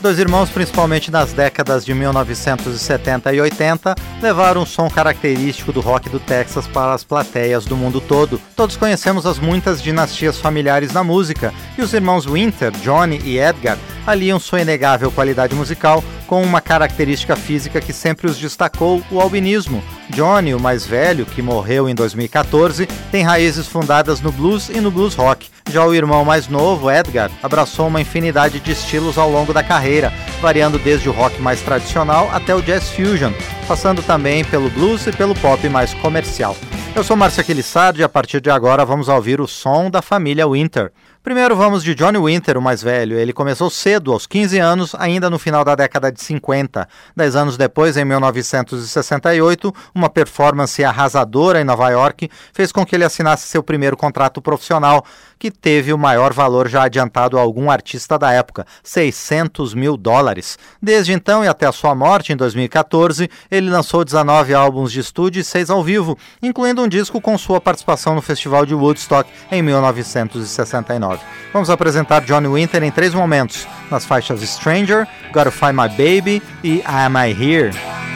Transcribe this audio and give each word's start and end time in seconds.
Dois 0.00 0.18
irmãos, 0.18 0.48
principalmente 0.48 1.10
nas 1.10 1.34
décadas 1.34 1.84
de 1.84 1.92
1970 1.92 3.34
e 3.34 3.40
80, 3.42 3.94
levaram 4.22 4.62
um 4.62 4.66
som 4.66 4.88
característico 4.88 5.74
do 5.74 5.80
rock 5.82 6.08
do 6.08 6.18
Texas 6.18 6.66
para 6.66 6.94
as 6.94 7.04
plateias 7.04 7.66
do 7.66 7.76
mundo 7.76 8.00
todo. 8.00 8.40
Todos 8.56 8.78
conhecemos 8.78 9.26
as 9.26 9.38
muitas 9.38 9.82
dinastias 9.82 10.38
familiares 10.38 10.94
na 10.94 11.04
música, 11.04 11.52
e 11.76 11.82
os 11.82 11.92
irmãos 11.92 12.24
Winter, 12.24 12.70
Johnny 12.82 13.20
e 13.22 13.38
Edgar 13.38 13.76
aliam 14.06 14.38
sua 14.38 14.62
inegável 14.62 15.12
qualidade 15.12 15.54
musical 15.54 16.02
com 16.26 16.42
uma 16.42 16.62
característica 16.62 17.36
física 17.36 17.80
que 17.80 17.92
sempre 17.92 18.26
os 18.26 18.38
destacou, 18.38 19.02
o 19.10 19.20
albinismo. 19.20 19.82
Johnny, 20.08 20.54
o 20.54 20.60
mais 20.60 20.86
velho, 20.86 21.26
que 21.26 21.42
morreu 21.42 21.88
em 21.88 21.94
2014, 21.94 22.86
tem 23.10 23.22
raízes 23.22 23.66
fundadas 23.66 24.20
no 24.20 24.32
blues 24.32 24.70
e 24.70 24.80
no 24.80 24.90
blues 24.90 25.14
rock. 25.14 25.48
Já 25.70 25.86
o 25.86 25.94
irmão 25.94 26.24
mais 26.24 26.48
novo, 26.48 26.90
Edgar, 26.90 27.30
abraçou 27.40 27.86
uma 27.86 28.00
infinidade 28.00 28.58
de 28.58 28.72
estilos 28.72 29.16
ao 29.16 29.30
longo 29.30 29.52
da 29.52 29.62
carreira, 29.62 30.12
variando 30.40 30.80
desde 30.80 31.08
o 31.08 31.12
rock 31.12 31.40
mais 31.40 31.62
tradicional 31.62 32.28
até 32.32 32.52
o 32.52 32.60
jazz 32.60 32.90
fusion, 32.90 33.32
passando 33.68 34.02
também 34.02 34.44
pelo 34.44 34.68
blues 34.68 35.06
e 35.06 35.12
pelo 35.12 35.32
pop 35.36 35.68
mais 35.68 35.94
comercial. 35.94 36.56
Eu 36.92 37.04
sou 37.04 37.16
Márcio 37.16 37.40
Aquilissardi 37.40 38.00
e 38.00 38.04
a 38.04 38.08
partir 38.08 38.40
de 38.40 38.50
agora 38.50 38.84
vamos 38.84 39.08
ouvir 39.08 39.40
o 39.40 39.46
som 39.46 39.88
da 39.88 40.02
família 40.02 40.48
Winter. 40.48 40.90
Primeiro 41.22 41.54
vamos 41.54 41.84
de 41.84 41.94
Johnny 41.94 42.18
Winter, 42.18 42.56
o 42.56 42.62
mais 42.62 42.82
velho. 42.82 43.16
Ele 43.16 43.32
começou 43.32 43.70
cedo, 43.70 44.12
aos 44.12 44.26
15 44.26 44.58
anos, 44.58 44.94
ainda 44.98 45.30
no 45.30 45.38
final 45.38 45.62
da 45.62 45.74
década 45.74 46.10
de 46.10 46.20
50. 46.20 46.88
Dez 47.14 47.36
anos 47.36 47.56
depois, 47.56 47.96
em 47.96 48.04
1968, 48.04 49.72
uma 49.94 50.08
performance 50.08 50.82
arrasadora 50.82 51.60
em 51.60 51.64
Nova 51.64 51.90
York 51.90 52.28
fez 52.52 52.72
com 52.72 52.84
que 52.84 52.96
ele 52.96 53.04
assinasse 53.04 53.46
seu 53.46 53.62
primeiro 53.62 53.96
contrato 53.96 54.42
profissional, 54.42 55.04
que 55.40 55.50
teve 55.50 55.90
o 55.90 55.98
maior 55.98 56.34
valor 56.34 56.68
já 56.68 56.82
adiantado 56.82 57.38
a 57.38 57.40
algum 57.40 57.70
artista 57.70 58.18
da 58.18 58.30
época, 58.30 58.66
600 58.84 59.72
mil 59.72 59.96
dólares. 59.96 60.58
Desde 60.80 61.14
então 61.14 61.42
e 61.42 61.48
até 61.48 61.66
a 61.66 61.72
sua 61.72 61.94
morte, 61.94 62.30
em 62.30 62.36
2014, 62.36 63.28
ele 63.50 63.70
lançou 63.70 64.04
19 64.04 64.52
álbuns 64.52 64.92
de 64.92 65.00
estúdio 65.00 65.40
e 65.40 65.44
6 65.44 65.70
ao 65.70 65.82
vivo, 65.82 66.16
incluindo 66.42 66.82
um 66.82 66.88
disco 66.88 67.22
com 67.22 67.38
sua 67.38 67.58
participação 67.58 68.14
no 68.14 68.20
Festival 68.20 68.66
de 68.66 68.74
Woodstock 68.74 69.30
em 69.50 69.62
1969. 69.62 71.22
Vamos 71.54 71.70
apresentar 71.70 72.20
Johnny 72.20 72.46
Winter 72.46 72.82
em 72.82 72.90
três 72.90 73.14
momentos, 73.14 73.66
nas 73.90 74.04
faixas 74.04 74.42
Stranger, 74.42 75.08
Gotta 75.32 75.50
Find 75.50 75.72
My 75.72 75.88
Baby 75.88 76.42
e 76.62 76.82
Am 76.84 77.16
I 77.16 77.30
Here? 77.30 78.09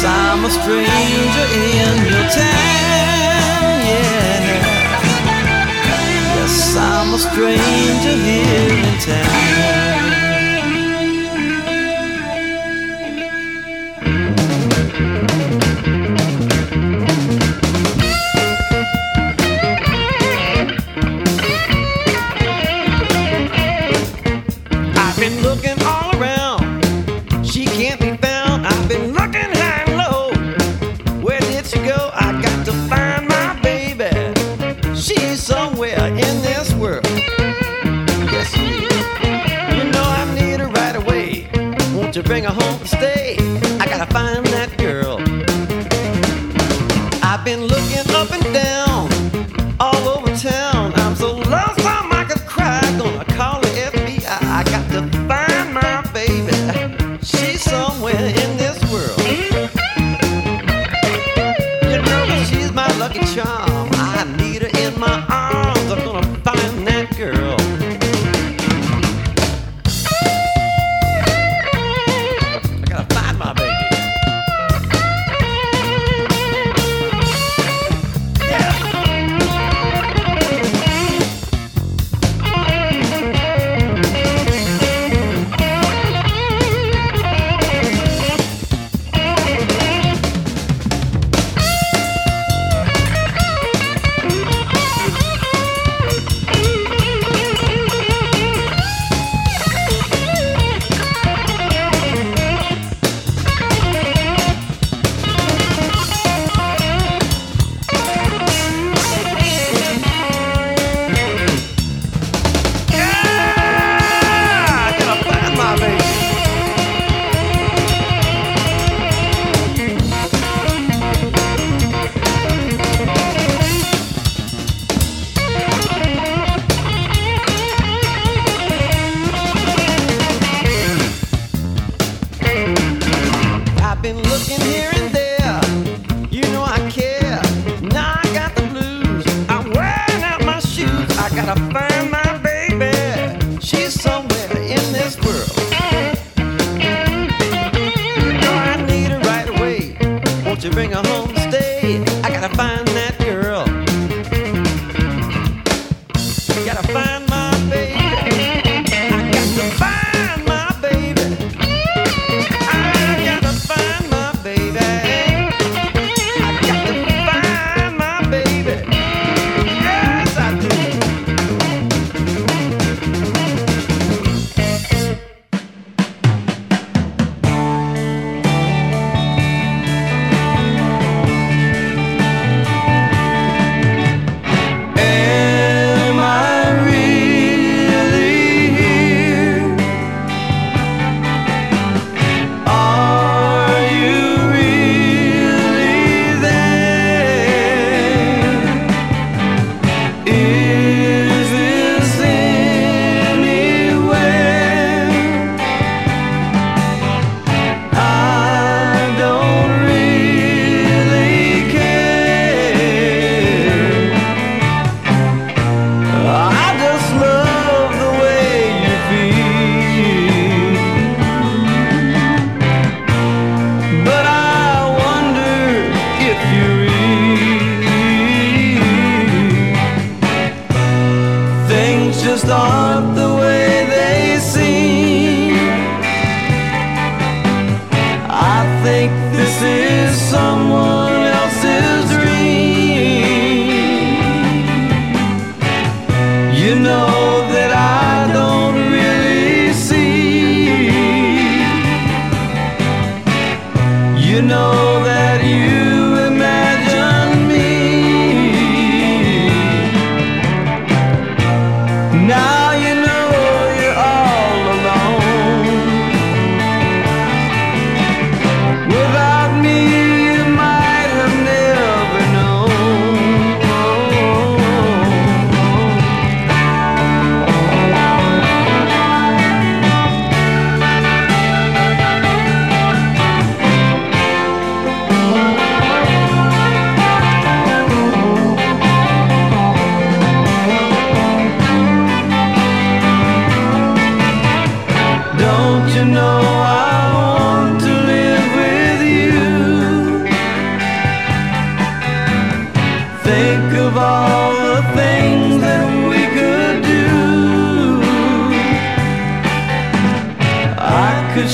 Yes, 0.00 0.06
I'm 0.06 0.44
a 0.44 0.48
stranger 0.48 1.46
in 1.58 1.96
your 2.06 2.26
town, 2.30 3.80
yeah. 3.82 4.62
Yes, 6.36 6.76
I'm 6.76 7.14
a 7.14 7.18
stranger 7.18 8.16
here 8.22 8.74
in 8.78 9.00
town. 9.00 9.97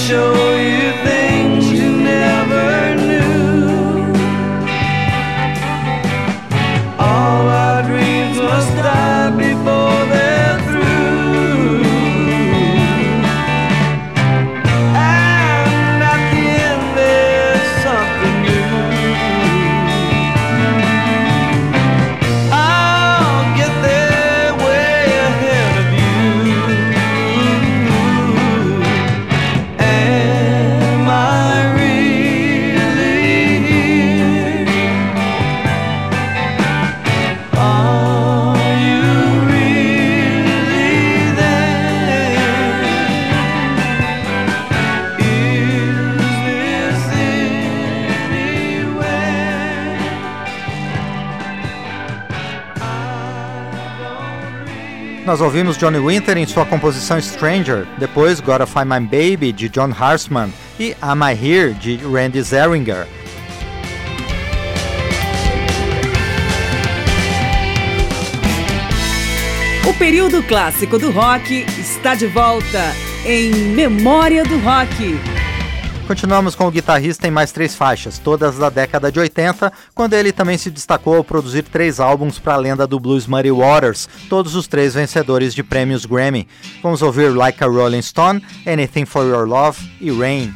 Show 0.07 0.44
ouvimos 55.45 55.77
Johnny 55.77 55.99
Winter 55.99 56.39
em 56.39 56.47
sua 56.47 56.65
composição 56.65 57.21
Stranger, 57.21 57.87
depois 57.99 58.41
Gotta 58.41 58.67
Find 58.67 58.87
My 58.87 59.01
Baby, 59.01 59.53
de 59.53 59.69
John 59.69 59.91
Harsman, 59.91 60.51
e 60.81 60.97
Am 61.03 61.21
I 61.23 61.33
Here, 61.35 61.75
de 61.75 61.97
Randy 61.97 62.41
Zeringer. 62.41 63.07
O 69.87 69.93
período 69.99 70.43
clássico 70.45 70.99
do 70.99 71.11
rock 71.11 71.67
está 71.79 72.15
de 72.15 72.27
volta 72.27 72.95
em 73.27 73.51
Memória 73.51 74.45
do 74.45 74.59
Rock. 74.61 75.34
Continuamos 76.07 76.55
com 76.55 76.67
o 76.67 76.71
guitarrista 76.71 77.27
em 77.27 77.31
mais 77.31 77.51
três 77.51 77.75
faixas, 77.75 78.19
todas 78.19 78.59
da 78.59 78.69
década 78.69 79.11
de 79.11 79.19
80, 79.19 79.73
quando 79.95 80.13
ele 80.13 80.33
também 80.33 80.59
se 80.59 80.71
destacou 80.71 81.17
ao 81.17 81.25
produzir 81.25 81.63
três 81.63 81.99
álbuns 81.99 82.39
para 82.39 82.55
a 82.55 82.59
lenda 82.59 82.87
do 82.87 83.01
blues 83.01 83.27
Muddy 83.27 83.51
Waters, 83.51 84.07
todos 84.29 84.55
os 84.55 84.67
três 84.67 84.93
vencedores 84.93 85.55
de 85.55 85.63
prêmios 85.63 86.05
Grammy. 86.05 86.47
Vamos 86.83 87.01
ouvir 87.01 87.35
Like 87.35 87.65
a 87.65 87.67
Rolling 87.67 88.03
Stone, 88.03 88.43
Anything 88.67 89.07
for 89.07 89.25
Your 89.25 89.49
Love 89.49 89.79
e 89.99 90.11
Rain. 90.11 90.53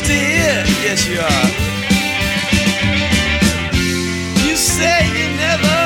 To 0.00 0.12
it. 0.12 0.66
Yes, 0.84 1.06
you 1.08 1.18
are. 1.20 1.48
You 4.46 4.54
say 4.56 5.00
you 5.18 5.26
never 5.36 5.80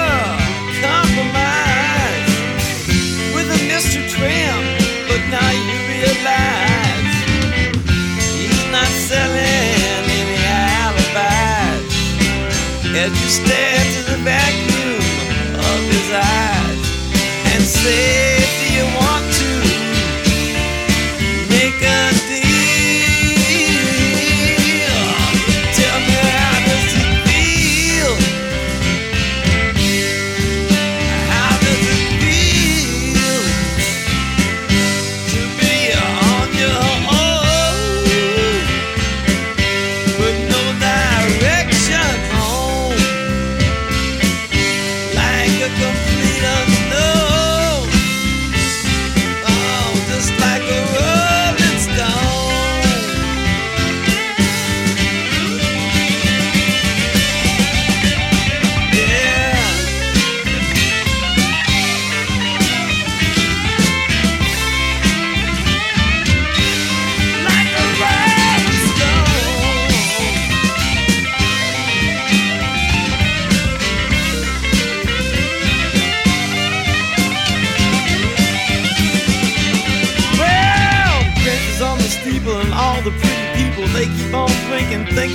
compromise 0.83 2.29
with 3.35 3.49
a 3.51 3.61
Mr. 3.71 4.01
Tramp, 4.09 4.65
but 5.09 5.21
now 5.31 5.51
you 5.51 5.77
realize 5.95 7.15
he's 8.37 8.65
not 8.71 8.91
selling 9.09 10.05
any 10.19 10.41
alibis 10.45 11.93
as 13.03 13.13
you 13.21 13.29
stare 13.29 13.75
into 13.85 14.03
the 14.11 14.19
vacuum 14.25 15.01
of 15.71 15.81
his 15.93 16.09
eyes 16.13 16.81
and 17.55 17.63
say, 17.63 18.32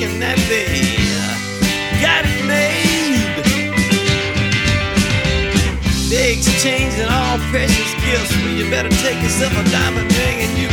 thinking, 0.08 0.20
that 0.20 0.38
they 0.50 0.68
got 2.02 2.24
it 2.26 2.46
made. 2.46 2.88
They 6.10 6.34
exchanging 6.34 7.08
all 7.08 7.38
precious 7.52 7.92
gifts. 8.06 8.32
Well, 8.44 8.56
you 8.56 8.70
better 8.70 8.90
take 9.04 9.22
yourself 9.22 9.52
a 9.54 9.64
diamond 9.70 10.08
ring 10.16 10.40
and 10.48 10.58
you 10.58 10.68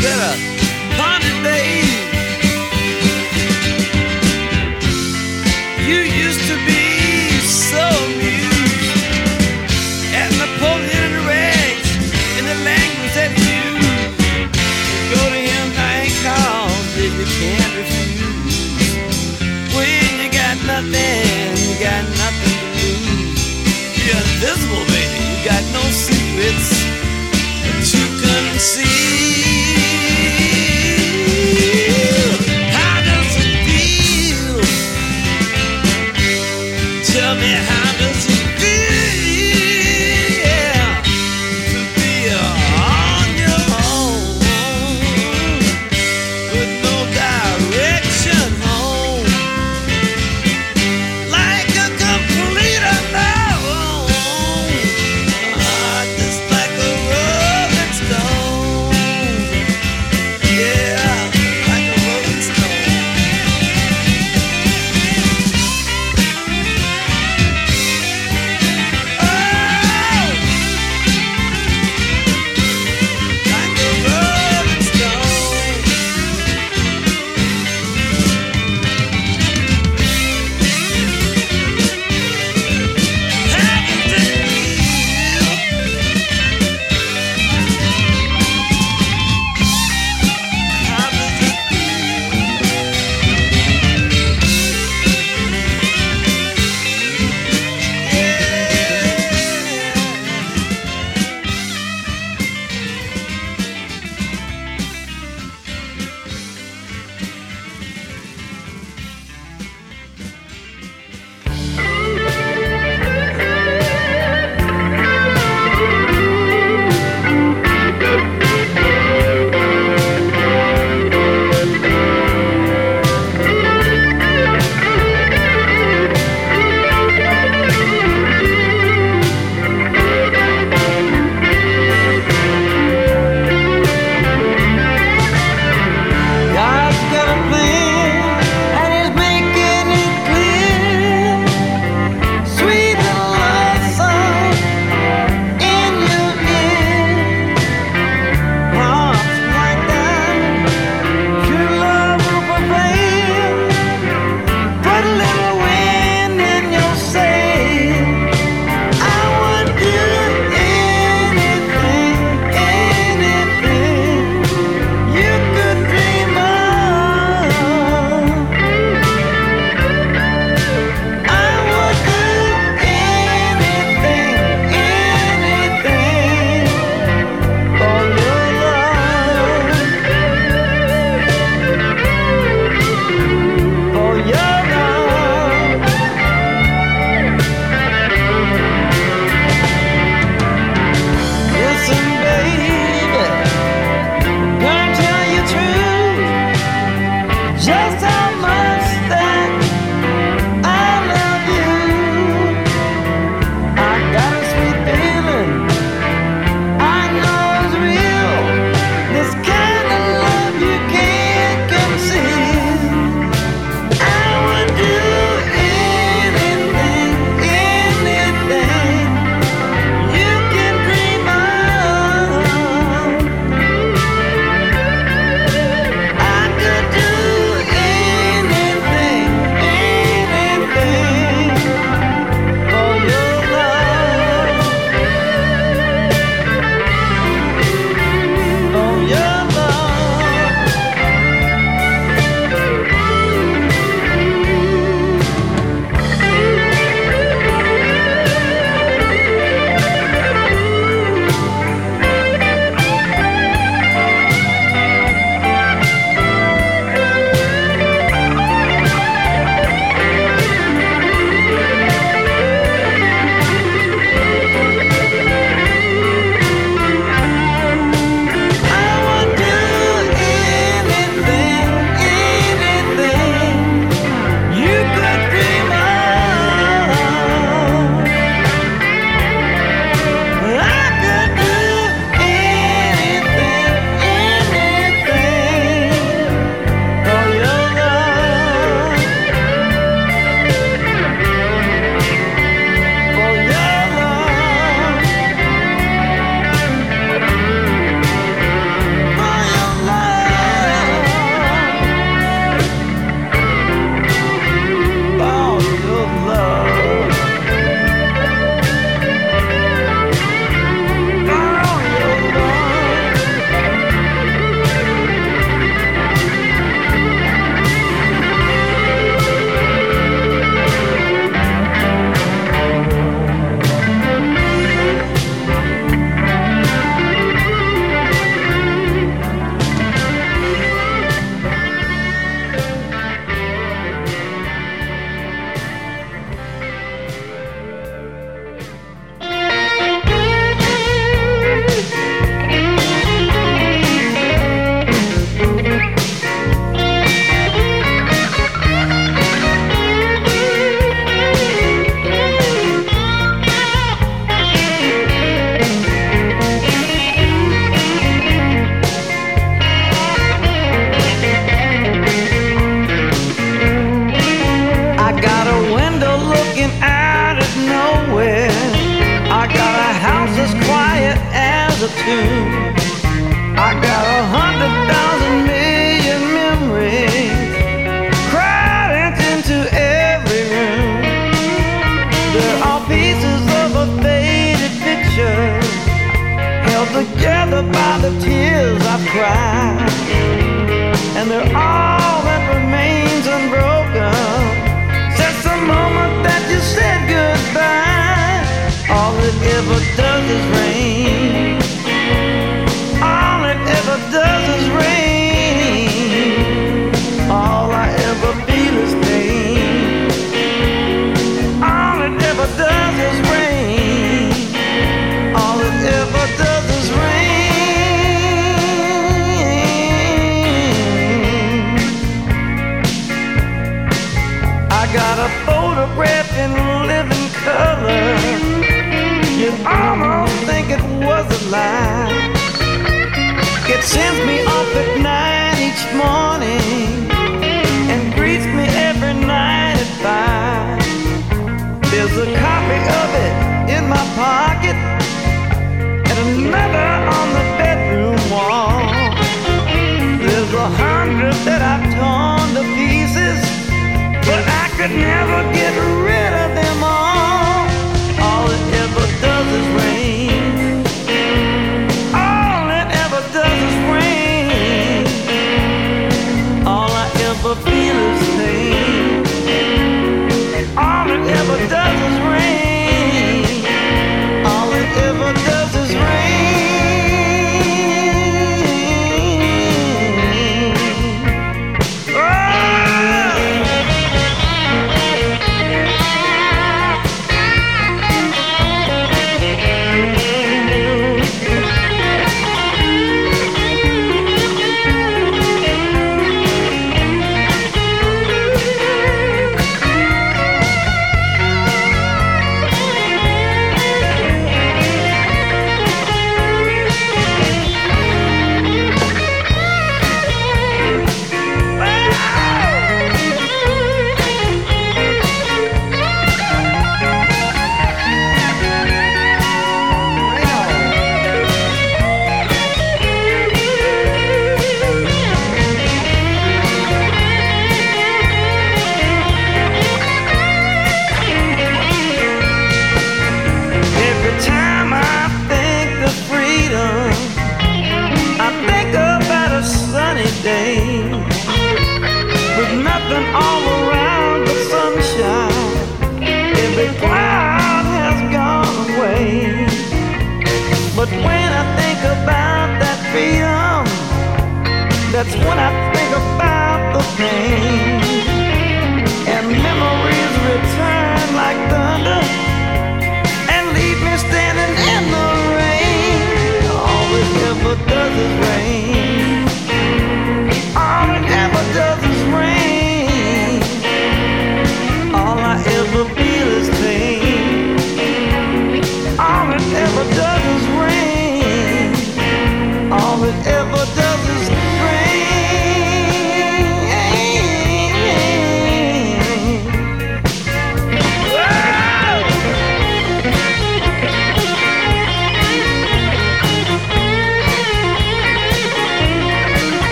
can 454.89 455.01
never 455.01 455.43
get 455.55 455.73
rid 456.05 456.33
of 456.35 456.44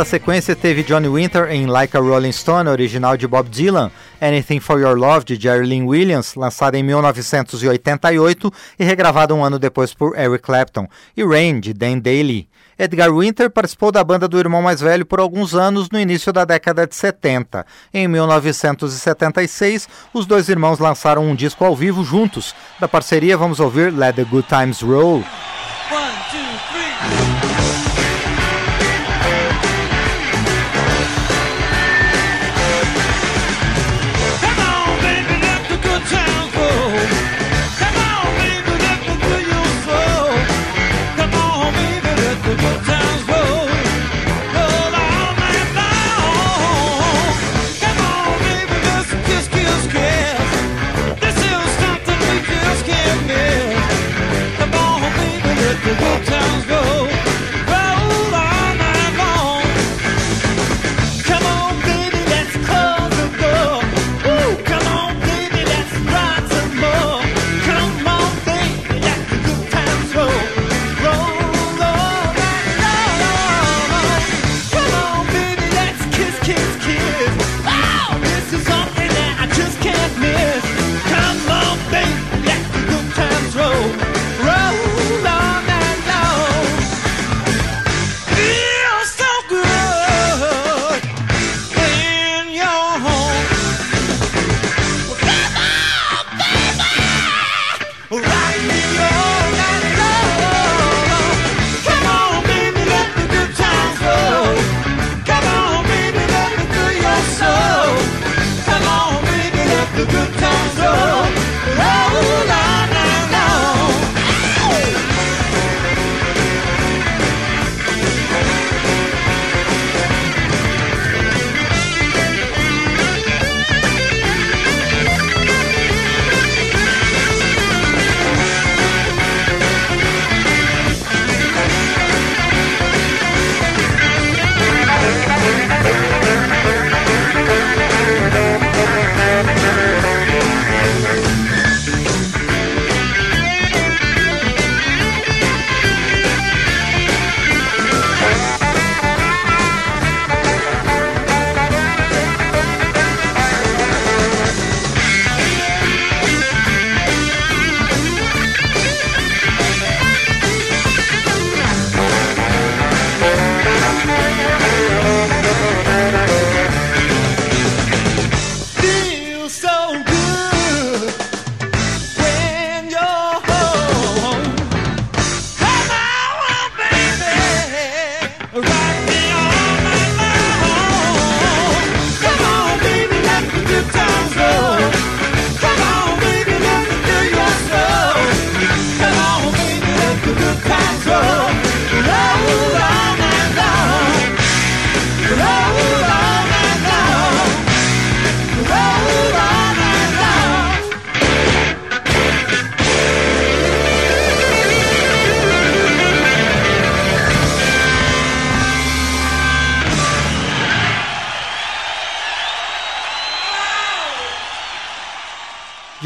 Esta 0.00 0.12
sequência 0.12 0.56
teve 0.56 0.82
Johnny 0.82 1.10
Winter 1.10 1.50
em 1.50 1.66
Like 1.66 1.94
a 1.94 2.00
Rolling 2.00 2.32
Stone, 2.32 2.70
original 2.70 3.18
de 3.18 3.28
Bob 3.28 3.50
Dylan, 3.50 3.90
Anything 4.18 4.58
for 4.58 4.80
Your 4.80 4.96
Love 4.96 5.26
de 5.26 5.36
Jerry 5.36 5.66
Lynn 5.66 5.84
Williams, 5.84 6.36
lançada 6.36 6.78
em 6.78 6.82
1988 6.82 8.50
e 8.78 8.84
regravada 8.84 9.34
um 9.34 9.44
ano 9.44 9.58
depois 9.58 9.92
por 9.92 10.18
Eric 10.18 10.42
Clapton, 10.42 10.88
e 11.14 11.22
Rain 11.22 11.60
de 11.60 11.74
Dan 11.74 11.98
Daly. 11.98 12.48
Edgar 12.78 13.14
Winter 13.14 13.50
participou 13.50 13.92
da 13.92 14.02
banda 14.02 14.26
do 14.26 14.38
irmão 14.38 14.62
mais 14.62 14.80
velho 14.80 15.04
por 15.04 15.20
alguns 15.20 15.54
anos 15.54 15.90
no 15.90 16.00
início 16.00 16.32
da 16.32 16.46
década 16.46 16.86
de 16.86 16.96
70. 16.96 17.66
Em 17.92 18.08
1976, 18.08 19.86
os 20.14 20.24
dois 20.24 20.48
irmãos 20.48 20.78
lançaram 20.78 21.26
um 21.26 21.34
disco 21.34 21.62
ao 21.62 21.76
vivo 21.76 22.02
juntos. 22.02 22.54
Da 22.80 22.88
parceria, 22.88 23.36
vamos 23.36 23.60
ouvir 23.60 23.92
Let 23.92 24.16
the 24.16 24.24
Good 24.24 24.48
Times 24.48 24.80
Roll. 24.80 25.22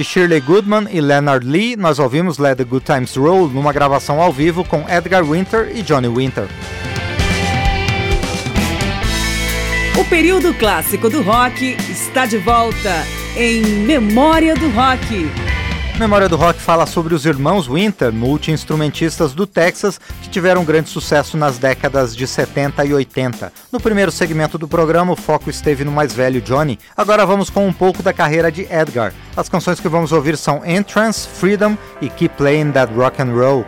Shirley 0.04 0.40
Goodman 0.40 0.86
e 0.90 1.00
Leonard 1.00 1.46
Lee, 1.46 1.76
nós 1.76 1.98
ouvimos 1.98 2.38
Let 2.38 2.58
the 2.58 2.64
Good 2.64 2.84
Times 2.84 3.16
Roll 3.16 3.48
numa 3.48 3.72
gravação 3.72 4.20
ao 4.20 4.32
vivo 4.32 4.62
com 4.64 4.84
Edgar 4.88 5.24
Winter 5.24 5.72
e 5.74 5.82
Johnny 5.82 6.08
Winter. 6.08 6.46
O 9.98 10.04
período 10.04 10.52
clássico 10.54 11.08
do 11.08 11.22
rock 11.22 11.76
está 11.88 12.26
de 12.26 12.38
volta 12.38 13.06
em 13.36 13.62
Memória 13.62 14.54
do 14.54 14.68
Rock. 14.70 15.43
Memória 15.98 16.28
do 16.28 16.34
Rock 16.34 16.60
fala 16.60 16.86
sobre 16.86 17.14
os 17.14 17.24
irmãos 17.24 17.68
Winter, 17.68 18.12
multi-instrumentistas 18.12 19.32
do 19.32 19.46
Texas, 19.46 20.00
que 20.22 20.28
tiveram 20.28 20.64
grande 20.64 20.90
sucesso 20.90 21.36
nas 21.36 21.56
décadas 21.56 22.16
de 22.16 22.26
70 22.26 22.84
e 22.84 22.92
80. 22.92 23.52
No 23.70 23.78
primeiro 23.78 24.10
segmento 24.10 24.58
do 24.58 24.66
programa, 24.66 25.12
o 25.12 25.16
foco 25.16 25.48
esteve 25.48 25.84
no 25.84 25.92
mais 25.92 26.12
velho 26.12 26.40
Johnny. 26.40 26.80
Agora 26.96 27.24
vamos 27.24 27.48
com 27.48 27.64
um 27.64 27.72
pouco 27.72 28.02
da 28.02 28.12
carreira 28.12 28.50
de 28.50 28.62
Edgar. 28.62 29.14
As 29.36 29.48
canções 29.48 29.78
que 29.78 29.88
vamos 29.88 30.10
ouvir 30.10 30.36
são 30.36 30.66
Entrance, 30.66 31.28
Freedom 31.28 31.78
e 32.00 32.08
Keep 32.08 32.36
Playing 32.36 32.72
That 32.72 32.92
Rock 32.92 33.22
and 33.22 33.32
Roll. 33.32 33.64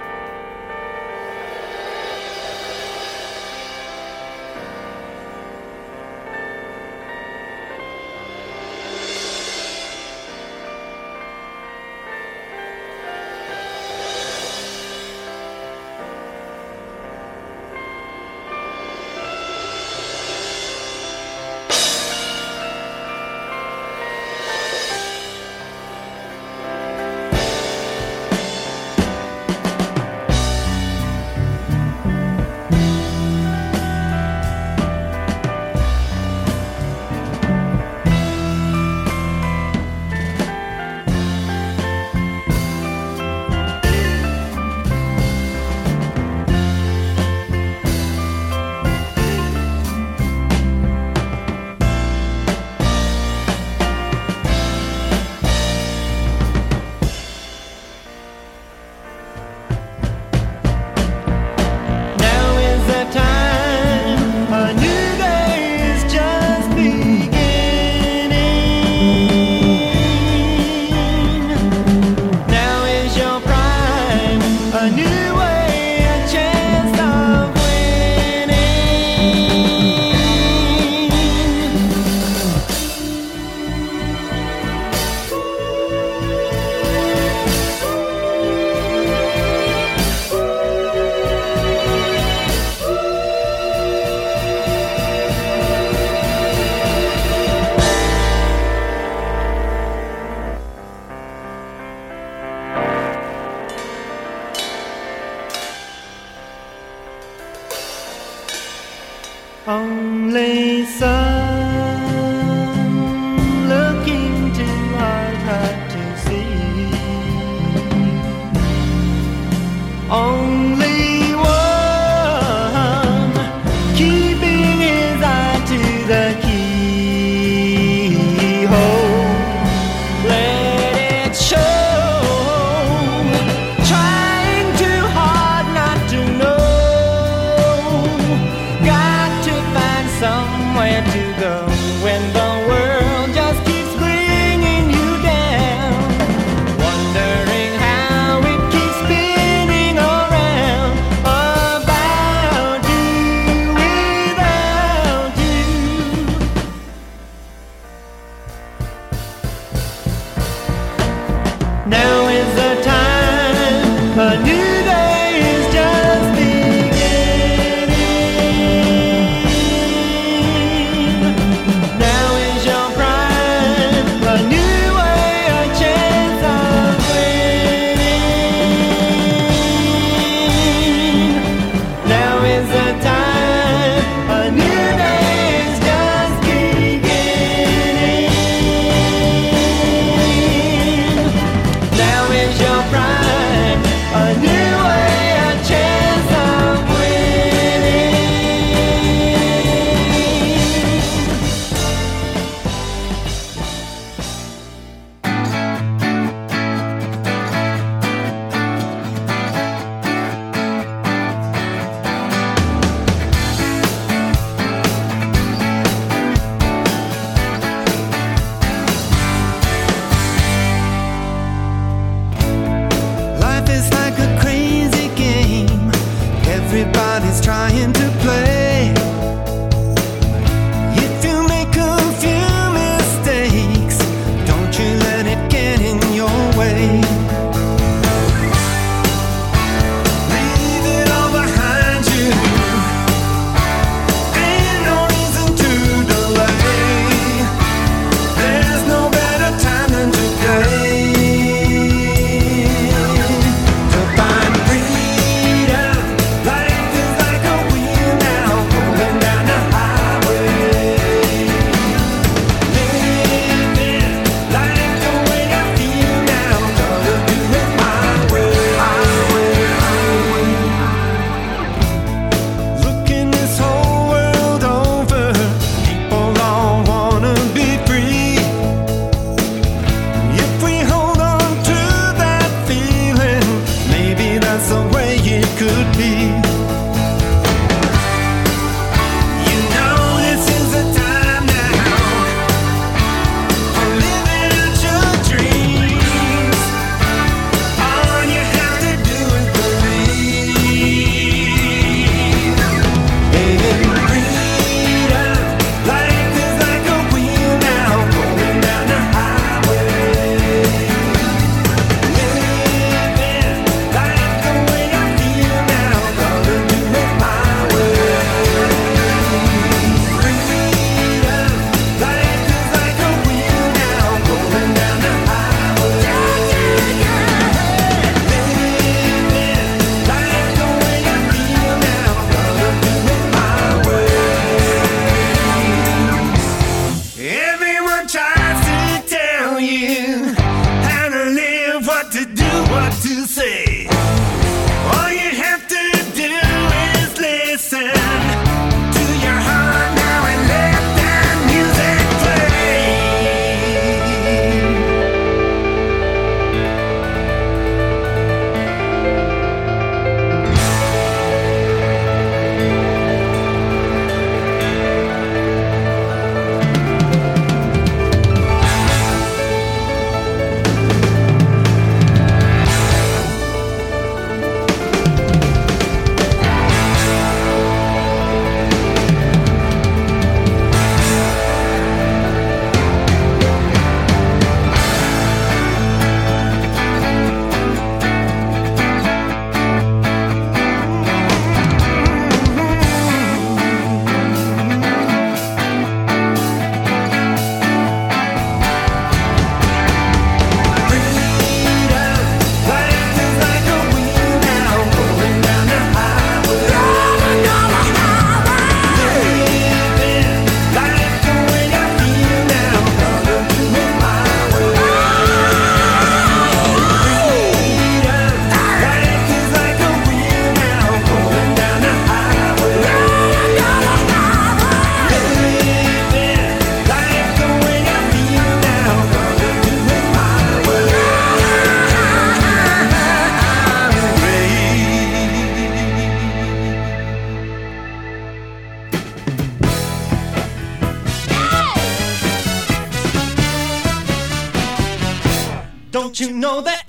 You 446.19 446.33
know 446.33 446.63
that 446.63 446.86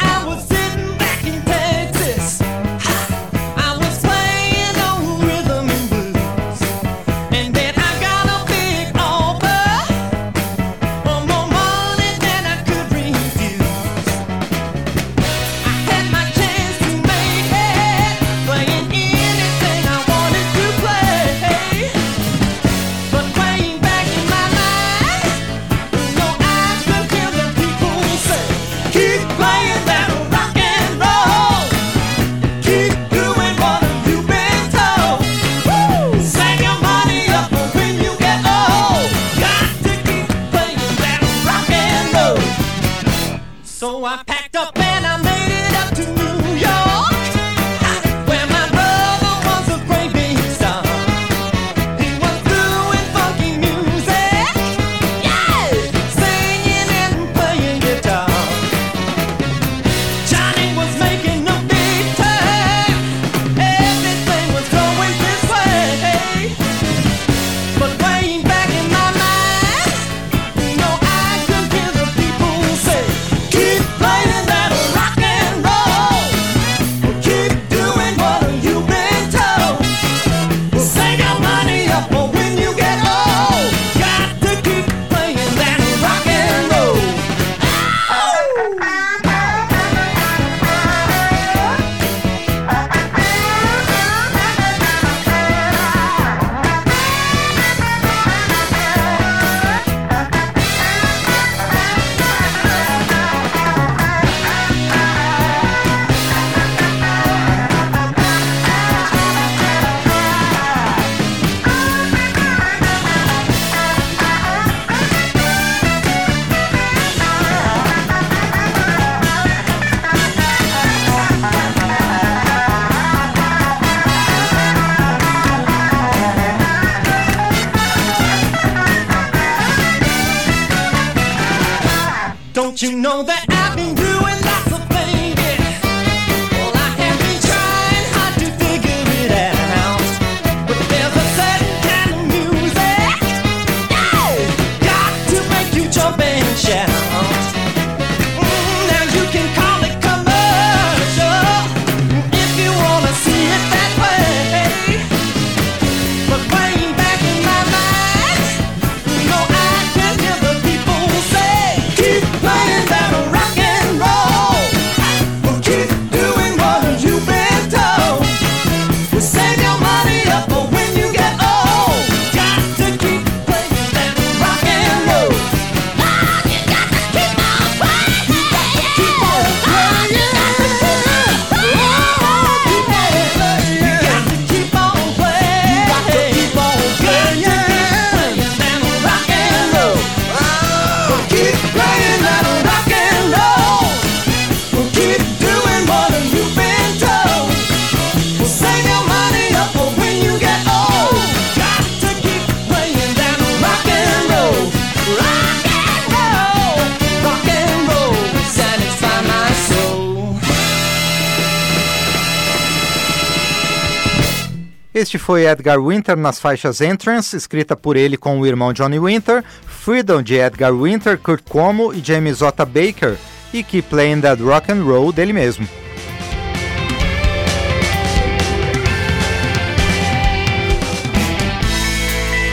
Este 215.08 215.18
foi 215.18 215.47
Edgar 215.47 215.82
Winter 215.82 216.18
nas 216.18 216.38
faixas 216.38 216.82
Entrance, 216.82 217.34
escrita 217.34 217.78
por 217.78 217.95
ele 217.95 218.18
com 218.18 218.41
o 218.41 218.45
irmão 218.45 218.74
Johnny 218.74 218.99
Winter, 218.99 219.41
Freedom 219.66 220.22
de 220.22 220.36
Edgar 220.36 220.76
Winter, 220.76 221.18
Kurt 221.18 221.43
Como 221.47 221.93
e 221.93 222.03
James 222.03 222.41
Otta 222.41 222.66
Baker, 222.66 223.16
e 223.53 223.64
Keep 223.64 223.88
Playing 223.88 224.20
That 224.20 224.43
Rock 224.43 224.70
and 224.70 224.84
Roll 224.84 225.14
dele 225.14 225.32
mesmo. 225.32 225.66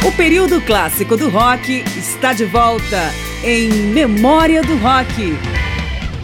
O 0.07 0.13
período 0.13 0.61
clássico 0.61 1.17
do 1.17 1.29
rock 1.31 1.83
está 1.99 2.33
de 2.33 2.45
volta 2.45 3.13
em 3.43 3.69
Memória 3.69 4.63
do 4.63 4.77
Rock. 4.77 5.54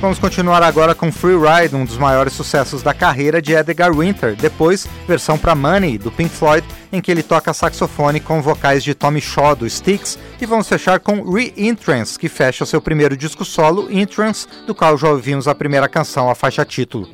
Vamos 0.00 0.18
continuar 0.18 0.62
agora 0.62 0.94
com 0.94 1.12
Free 1.12 1.36
Ride, 1.36 1.76
um 1.76 1.84
dos 1.84 1.98
maiores 1.98 2.32
sucessos 2.32 2.82
da 2.82 2.94
carreira 2.94 3.42
de 3.42 3.52
Edgar 3.52 3.94
Winter, 3.94 4.34
depois 4.34 4.88
versão 5.06 5.36
para 5.36 5.54
Money, 5.54 5.98
do 5.98 6.10
Pink 6.10 6.30
Floyd, 6.30 6.66
em 6.90 7.02
que 7.02 7.10
ele 7.10 7.22
toca 7.22 7.52
saxofone 7.52 8.18
com 8.18 8.40
vocais 8.40 8.82
de 8.82 8.94
Tommy 8.94 9.20
Shaw, 9.20 9.54
do 9.54 9.66
Styx, 9.66 10.18
e 10.40 10.46
vamos 10.46 10.66
fechar 10.66 11.00
com 11.00 11.30
Re-Entrance, 11.30 12.18
que 12.18 12.30
fecha 12.30 12.64
seu 12.64 12.80
primeiro 12.80 13.14
disco 13.14 13.44
solo, 13.44 13.92
Entrance, 13.92 14.46
do 14.66 14.74
qual 14.74 14.96
já 14.96 15.10
ouvimos 15.10 15.46
a 15.46 15.54
primeira 15.54 15.86
canção, 15.86 16.30
a 16.30 16.34
faixa 16.34 16.64
título. 16.64 17.06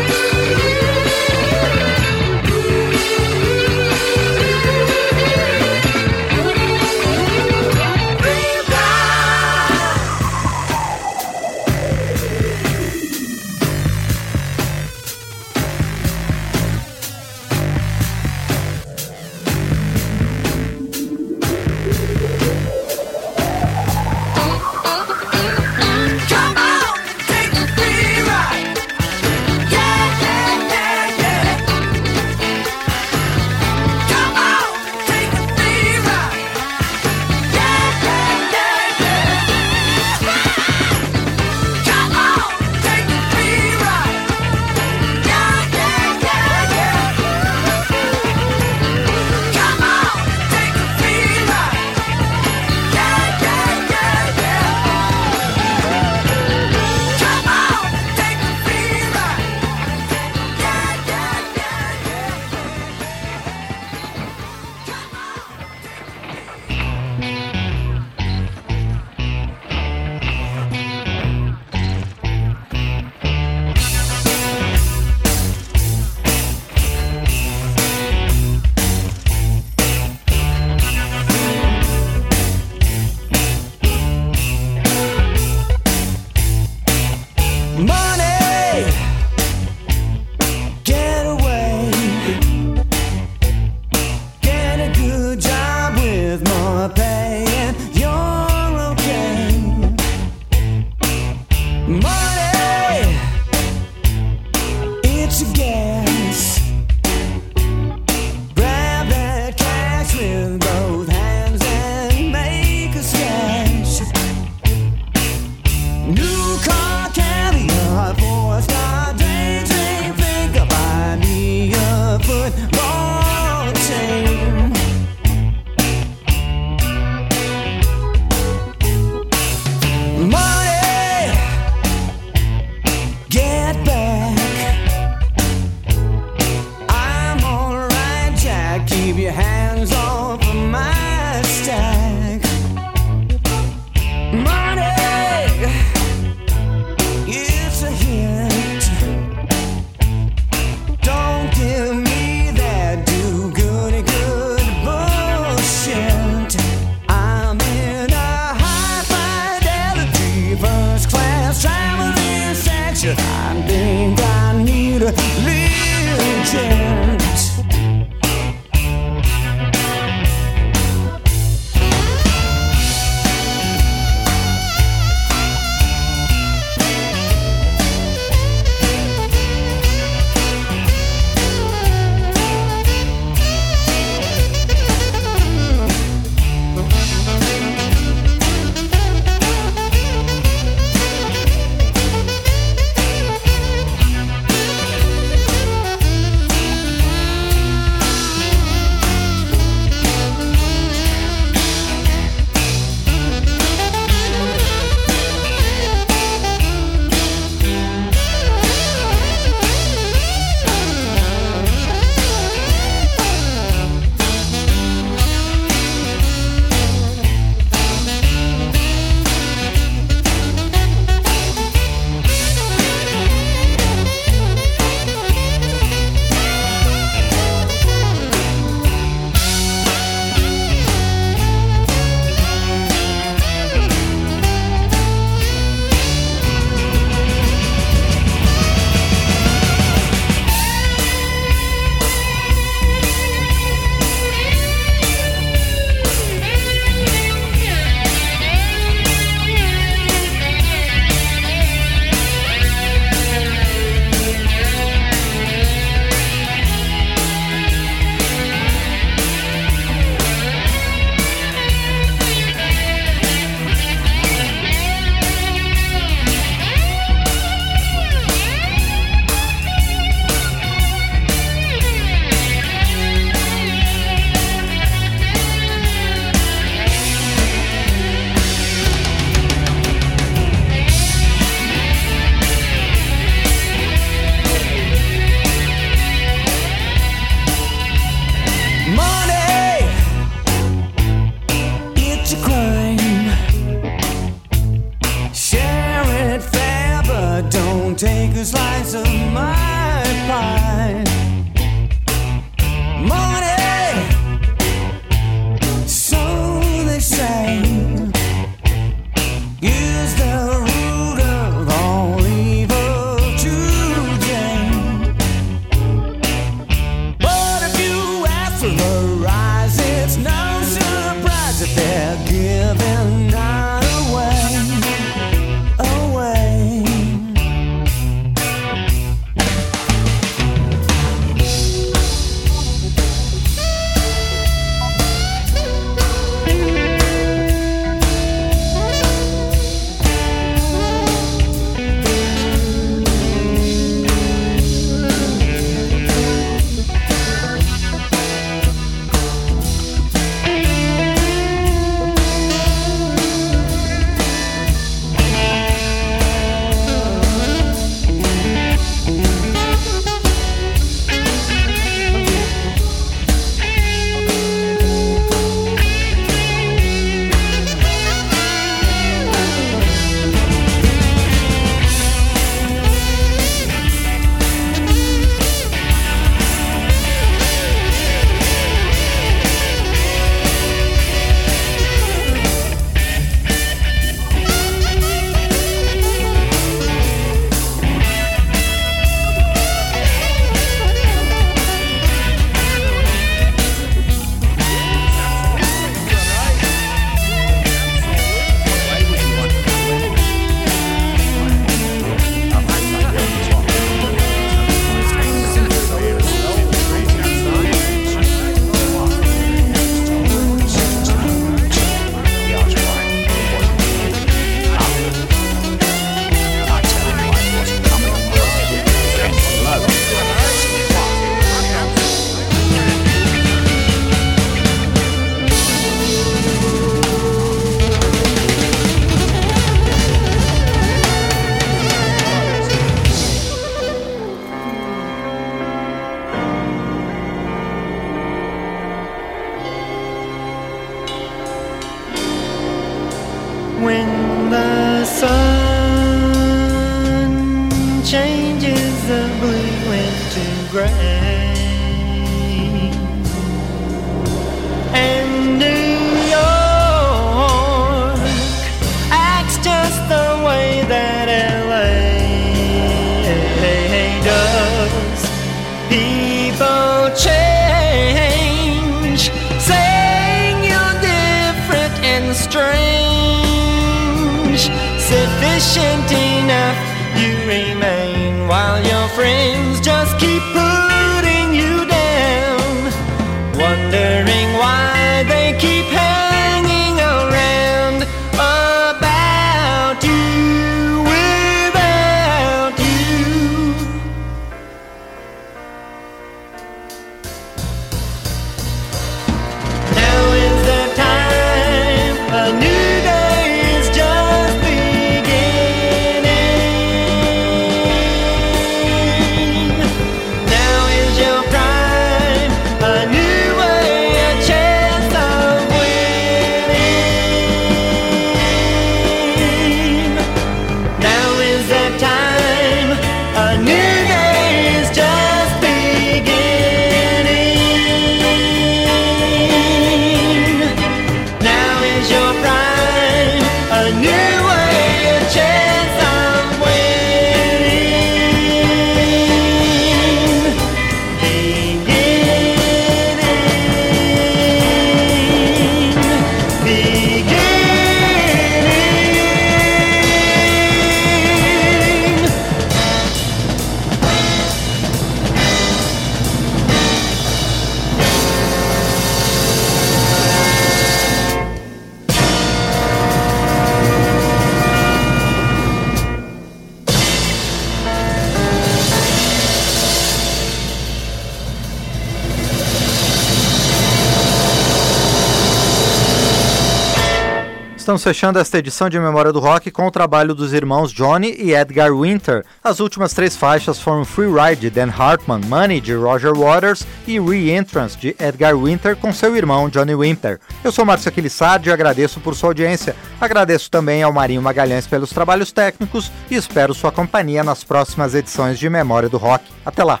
Estamos 577.94 578.16
fechando 578.16 578.40
esta 578.40 578.58
edição 578.58 578.90
de 578.90 578.98
Memória 578.98 579.32
do 579.32 579.38
Rock 579.38 579.70
com 579.70 579.86
o 579.86 579.90
trabalho 579.90 580.34
dos 580.34 580.52
irmãos 580.52 580.92
Johnny 580.92 581.32
e 581.38 581.54
Edgar 581.54 581.96
Winter. 581.96 582.44
As 582.60 582.80
últimas 582.80 583.12
três 583.14 583.36
faixas 583.36 583.78
foram 583.78 584.04
Free 584.04 584.26
Ride 584.26 584.62
de 584.62 584.70
Dan 584.70 584.90
Hartman, 584.90 585.42
Money 585.46 585.80
de 585.80 585.94
Roger 585.94 586.34
Waters 586.34 586.84
e 587.06 587.20
Re-Entrance 587.20 587.96
de 587.96 588.16
Edgar 588.18 588.58
Winter 588.58 588.96
com 588.96 589.12
seu 589.12 589.36
irmão 589.36 589.68
Johnny 589.68 589.94
Winter. 589.94 590.40
Eu 590.64 590.72
sou 590.72 590.84
Márcio 590.84 591.08
Aquilissardi 591.08 591.68
e 591.68 591.72
agradeço 591.72 592.18
por 592.18 592.34
sua 592.34 592.50
audiência. 592.50 592.96
Agradeço 593.20 593.70
também 593.70 594.02
ao 594.02 594.12
Marinho 594.12 594.42
Magalhães 594.42 594.88
pelos 594.88 595.10
trabalhos 595.10 595.52
técnicos 595.52 596.10
e 596.28 596.34
espero 596.34 596.74
sua 596.74 596.90
companhia 596.90 597.44
nas 597.44 597.62
próximas 597.62 598.12
edições 598.12 598.58
de 598.58 598.68
Memória 598.68 599.08
do 599.08 599.18
Rock. 599.18 599.44
Até 599.64 599.84
lá! 599.84 600.00